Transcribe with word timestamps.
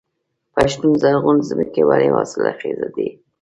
پښتون 0.55 0.93
زرغون 1.01 1.37
ځمکې 1.49 1.81
ولې 1.89 2.09
حاصلخیزه 2.15 2.87
دي؟ 2.95 3.07